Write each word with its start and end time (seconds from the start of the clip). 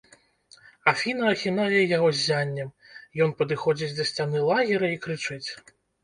Афіна 0.91 1.25
ахінае 1.33 1.81
яго 1.97 2.07
ззяннем, 2.19 2.71
ён 3.25 3.33
падыходзіць 3.41 3.91
да 3.99 4.05
сцяны 4.13 4.41
лагера 4.47 4.89
і 4.95 4.97
крычыць. 5.05 5.49